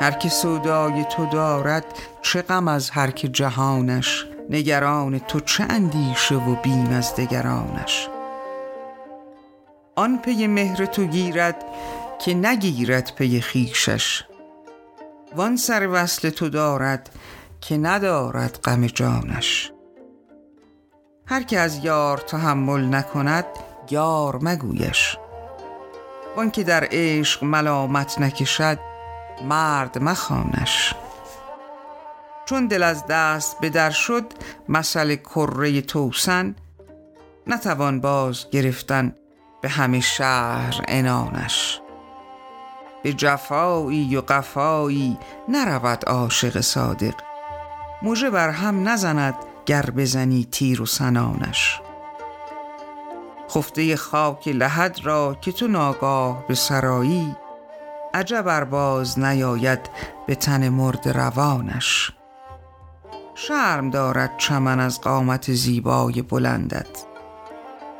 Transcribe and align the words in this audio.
هر 0.00 0.10
که 0.10 0.28
سودای 0.28 1.04
تو 1.04 1.26
دارد 1.26 1.84
چه 2.22 2.42
غم 2.42 2.68
از 2.68 2.90
هر 2.90 3.10
که 3.10 3.28
جهانش؟ 3.28 4.26
نگران 4.50 5.18
تو 5.18 5.40
چه 5.40 5.64
اندیشه 5.70 6.34
و 6.34 6.54
بیم 6.54 6.88
از 6.90 7.16
دگرانش؟ 7.16 8.08
آن 9.96 10.18
پی 10.18 10.46
مهر 10.46 10.86
تو 10.86 11.04
گیرد 11.04 11.64
که 12.18 12.34
نگیرد 12.34 13.12
پی 13.16 13.40
خیشش 13.40 14.24
وان 15.36 15.56
سر 15.56 15.88
وصل 15.92 16.30
تو 16.30 16.48
دارد 16.48 17.10
که 17.60 17.76
ندارد 17.76 18.58
غم 18.64 18.86
جانش. 18.86 19.72
هر 21.26 21.42
که 21.42 21.58
از 21.58 21.84
یار 21.84 22.18
تحمل 22.18 22.94
نکند 22.94 23.44
یار 23.90 24.38
مگویش. 24.42 25.18
وان 26.36 26.50
که 26.50 26.64
در 26.64 26.88
عشق 26.90 27.44
ملامت 27.44 28.20
نکشد 28.20 28.78
مرد 29.42 29.98
مخانش 30.02 30.94
چون 32.44 32.66
دل 32.66 32.82
از 32.82 33.06
دست 33.06 33.60
به 33.60 33.70
در 33.70 33.90
شد 33.90 34.32
مثل 34.68 35.16
کره 35.16 35.80
توسن 35.80 36.54
نتوان 37.46 38.00
باز 38.00 38.50
گرفتن 38.50 39.14
به 39.62 39.68
همه 39.68 40.00
شهر 40.00 40.84
انانش 40.88 41.80
به 43.04 43.12
جفایی 43.12 44.16
و 44.16 44.20
قفایی 44.20 45.18
نرود 45.48 46.04
عاشق 46.04 46.60
صادق. 46.60 47.14
موجه 48.02 48.30
بر 48.30 48.50
هم 48.50 48.88
نزند 48.88 49.34
گر 49.66 49.90
بزنی 49.90 50.48
تیر 50.50 50.82
و 50.82 50.86
سنانش. 50.86 51.80
خفته 53.50 53.96
خاک 53.96 54.48
لحد 54.48 54.98
را 55.02 55.36
که 55.40 55.52
تو 55.52 55.68
ناگاه 55.68 56.46
به 56.48 56.54
سرایی 56.54 57.36
عجب 58.14 58.64
باز 58.64 59.18
نیاید 59.18 59.80
به 60.26 60.34
تن 60.34 60.68
مرد 60.68 61.08
روانش. 61.08 62.10
شرم 63.34 63.90
دارد 63.90 64.30
چمن 64.38 64.80
از 64.80 65.00
قامت 65.00 65.52
زیبای 65.52 66.22
بلندت 66.22 67.04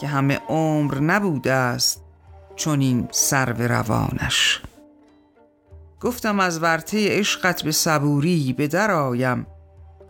که 0.00 0.06
همه 0.06 0.40
عمر 0.48 0.98
نبوده 0.98 1.52
است 1.52 2.04
چون 2.56 2.80
این 2.80 3.08
سر 3.10 3.52
به 3.52 3.66
روانش. 3.66 4.62
گفتم 6.00 6.40
از 6.40 6.62
ورته 6.62 7.18
عشقت 7.18 7.62
به 7.62 7.72
صبوری 7.72 8.52
به 8.52 8.68
درآیم 8.68 9.46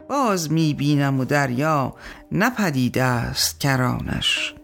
باز 0.08 0.52
می‌بینم 0.52 1.20
و 1.20 1.24
دریا 1.24 1.94
نپدیده 2.32 3.02
است 3.02 3.60
کرانش. 3.60 4.54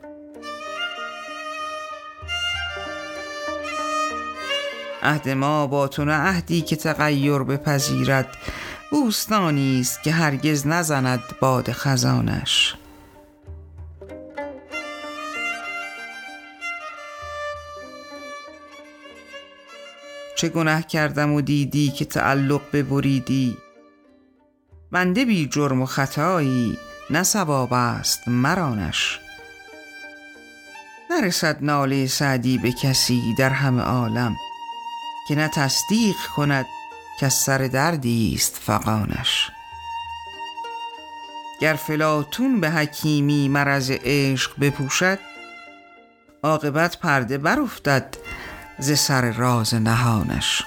عهد 5.06 5.28
ما 5.28 5.66
با 5.66 5.88
تو 5.88 6.04
نه 6.04 6.12
عهدی 6.12 6.60
که 6.60 6.76
تغییر 6.76 7.38
بپذیرد. 7.38 8.28
بوستانی 8.90 9.80
است 9.80 10.02
که 10.02 10.12
هرگز 10.12 10.66
نزند 10.66 11.20
باد 11.40 11.72
خزانش. 11.72 12.74
چه 20.36 20.48
گناه 20.48 20.82
کردم 20.82 21.32
و 21.32 21.40
دیدی 21.40 21.90
که 21.90 22.04
تعلق 22.04 22.60
ببریدی؟ 22.72 23.56
بنده 24.92 25.24
بی 25.24 25.48
جرم 25.48 25.82
و 25.82 25.86
خطایی 25.86 26.78
نه 27.10 27.22
ثواب 27.22 27.72
است 27.72 28.28
مرانش. 28.28 29.20
نرسد 31.10 31.58
ناله 31.60 32.06
سعدی 32.06 32.58
به 32.58 32.72
کسی 32.72 33.34
در 33.38 33.50
همه 33.50 33.82
عالم. 33.82 34.36
که 35.28 35.34
نه 35.34 35.48
تصدیق 35.48 36.16
کند 36.36 36.66
که 37.20 37.28
سر 37.28 37.58
دردی 37.58 38.32
است 38.34 38.56
فقانش 38.62 39.50
گر 41.60 41.74
فلاتون 41.74 42.60
به 42.60 42.70
حکیمی 42.70 43.48
مرض 43.48 43.90
عشق 43.90 44.60
بپوشد 44.60 45.18
عاقبت 46.42 46.98
پرده 46.98 47.38
برافتد 47.38 48.16
ز 48.78 48.98
سر 48.98 49.32
راز 49.32 49.74
نهانش. 49.74 50.62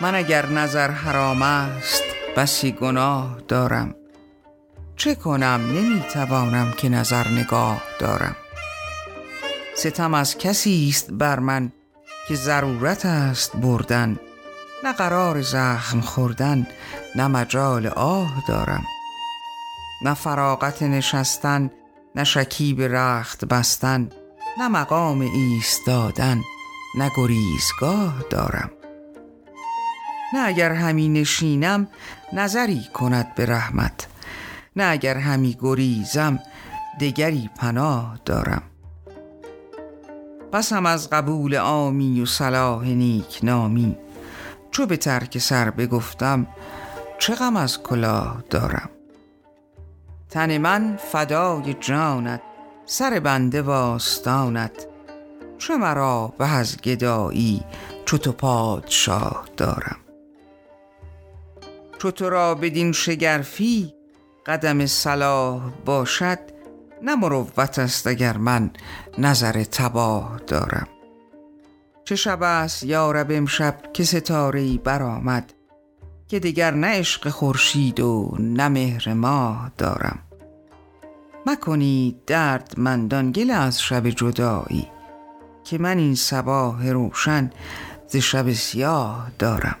من 0.00 0.14
اگر 0.14 0.46
نظر 0.46 0.90
حرام 0.90 1.42
است 1.42 2.02
بسی 2.36 2.72
گناه 2.72 3.38
دارم. 3.48 3.94
چه 4.96 5.14
کنم؟ 5.14 5.60
نمی‌توانم 5.72 6.72
که 6.72 6.88
نظر 6.88 7.28
نگاه 7.28 7.82
دارم. 8.00 8.36
ستم 9.76 10.14
از 10.14 10.38
کسی 10.38 10.86
است 10.88 11.10
بر 11.10 11.38
من 11.38 11.72
که 12.28 12.34
ضرورت 12.34 13.06
است 13.06 13.56
بردن. 13.56 14.18
نه 14.84 14.92
قرار 14.92 15.42
زخم 15.42 16.00
خوردن 16.00 16.66
نه 17.16 17.26
مجال 17.26 17.86
آه 17.86 18.42
دارم. 18.48 18.84
نه 20.02 20.14
فراغت 20.14 20.82
نشستن 20.82 21.70
نه 22.14 22.24
شکیب 22.24 22.82
رخت 22.82 23.44
بستن 23.44 24.10
نه 24.58 24.68
مقام 24.68 25.20
ایستادن 25.20 26.42
نه 26.98 27.10
گریزگاه 27.16 28.14
دارم. 28.30 28.70
نه 30.34 30.46
اگر 30.46 30.72
همی 30.72 31.08
نشینم 31.08 31.88
نظری 32.32 32.84
کند 32.94 33.34
به 33.34 33.46
رحمت. 33.46 34.06
نه 34.76 34.84
اگر 34.84 35.16
همی 35.16 35.56
گریزم 35.60 36.38
دگری 37.00 37.50
پناه 37.58 38.18
دارم. 38.24 38.62
قسم 40.52 40.86
از 40.86 41.10
قبول 41.10 41.54
آمی 41.54 42.20
و 42.20 42.26
صلاح 42.26 42.84
نیک 42.84 43.40
نامی. 43.42 43.96
چو 44.70 44.86
به 44.86 44.96
ترک 44.96 45.38
سر 45.38 45.70
بگفتم 45.70 46.46
چه 47.18 47.34
غم 47.34 47.56
از 47.56 47.82
کلاه 47.82 48.44
دارم. 48.50 48.90
تن 50.30 50.58
من 50.58 50.98
فدای 51.12 51.74
جانت 51.74 52.40
سر 52.86 53.20
بنده 53.20 53.62
واستانت. 53.62 54.86
چه 55.58 55.76
مرا 55.76 56.34
به 56.38 56.52
از 56.52 56.76
گدایی 56.76 57.64
چو 58.04 58.18
تو 58.18 58.32
پادشاه 58.32 59.44
دارم. 59.56 60.05
چو 61.98 62.10
تو 62.10 62.30
را 62.30 62.54
بدین 62.54 62.92
شگرفی 62.92 63.94
قدم 64.46 64.86
صلاح 64.86 65.70
باشد 65.84 66.38
نه 67.02 67.14
مروت 67.14 67.78
است 67.78 68.06
اگر 68.06 68.36
من 68.36 68.70
نظر 69.18 69.64
تباه 69.64 70.40
دارم. 70.46 70.88
چه 72.04 72.16
شب 72.16 72.42
است 72.42 72.82
یارب 72.82 73.26
امشب 73.30 73.92
که 73.92 74.04
ستاره 74.04 74.60
ای 74.60 74.78
برآمد 74.78 75.52
که 76.28 76.38
دیگر 76.38 76.70
نه 76.70 76.86
عشق 76.86 77.28
خورشید 77.28 78.00
و 78.00 78.36
نه 78.38 78.68
مهر 78.68 79.12
ماه 79.12 79.72
دارم. 79.78 80.18
مکنید 81.46 82.24
درد 82.26 82.74
مندان 82.76 83.32
گله 83.32 83.54
از 83.54 83.82
شب 83.82 84.10
جدایی 84.10 84.88
که 85.64 85.78
من 85.78 85.98
این 85.98 86.14
صباح 86.14 86.88
روشن 86.88 87.50
ز 88.08 88.16
شب 88.16 88.52
سیاه 88.52 89.30
دارم. 89.38 89.76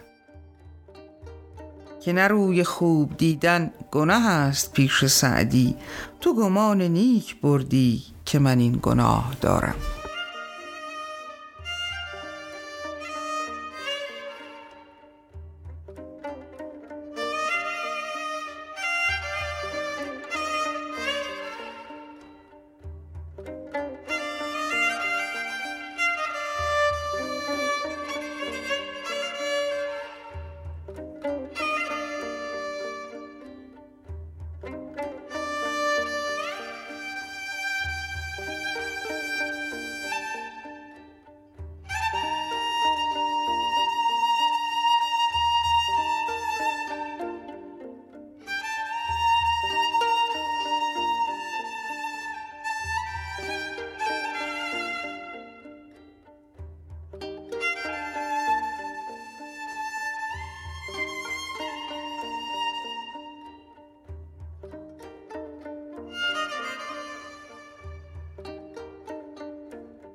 که 2.06 2.12
نه 2.12 2.28
روی 2.28 2.64
خوب 2.64 3.16
دیدن 3.16 3.70
گناه 3.90 4.26
است 4.26 4.72
پیش 4.72 5.04
سعدی. 5.04 5.76
تو 6.20 6.34
گمان 6.34 6.82
نیک 6.82 7.40
بردی 7.40 8.02
که 8.24 8.38
من 8.38 8.58
این 8.58 8.78
گناه 8.82 9.32
دارم. 9.40 9.74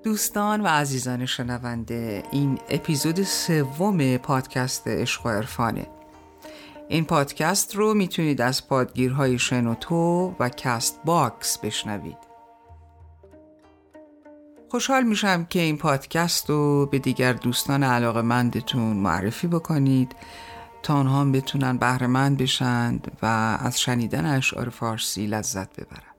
دوستان 0.03 0.61
و 0.61 0.67
عزیزان 0.67 1.25
شنونده 1.25 2.23
این 2.31 2.59
اپیزود 2.69 3.23
سوم 3.23 4.17
پادکست 4.17 4.87
عشق 4.87 5.25
و 5.25 5.29
عرفانه. 5.29 5.87
این 6.87 7.05
پادکست 7.05 7.75
رو 7.75 7.93
می‌تونید 7.93 8.41
از 8.41 8.67
پادگیرهای 8.67 9.39
شنوتو 9.39 10.35
و 10.39 10.49
Castbox 10.49 11.57
بشنوید. 11.57 12.17
خوشحال 14.69 15.03
میشم 15.03 15.45
که 15.45 15.59
این 15.59 15.77
پادکست 15.77 16.49
رو 16.49 16.85
به 16.85 16.99
دیگر 16.99 17.33
دوستان 17.33 17.83
علاقه 17.83 18.21
مندتون 18.21 18.97
معرفی 18.97 19.47
بکنید 19.47 20.15
تا 20.83 20.93
آنها 20.93 21.25
بتونن 21.25 21.77
بهره 21.77 22.07
مند 22.07 22.37
بشند 22.37 23.17
و 23.21 23.25
از 23.61 23.79
شنیدن 23.81 24.25
اشعار 24.25 24.69
فارسی 24.69 25.27
لذت 25.27 25.79
ببرن 25.79 26.10